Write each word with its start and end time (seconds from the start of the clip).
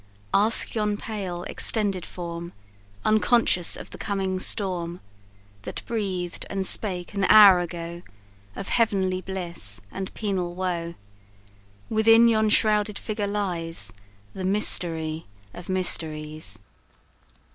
Ask 0.33 0.73
yon 0.73 0.97
pale 0.97 1.43
extended 1.43 2.07
form, 2.07 2.53
Unconscious 3.05 3.77
of 3.77 3.91
the 3.91 3.99
coming 3.99 4.39
storm, 4.39 4.99
That 5.61 5.85
breathed 5.85 6.43
and 6.49 6.65
spake 6.65 7.13
an 7.13 7.23
hour 7.25 7.59
ago, 7.59 8.01
Of 8.55 8.69
heavenly 8.69 9.21
bliss 9.21 9.79
and 9.91 10.11
penal 10.15 10.55
woe; 10.55 10.95
Within 11.87 12.27
yon 12.27 12.49
shrouded 12.49 12.97
figure 12.97 13.27
lies 13.27 13.93
"The 14.33 14.43
mystery 14.43 15.27
of 15.53 15.69
mysteries!" 15.69 16.55
S. 16.57 16.61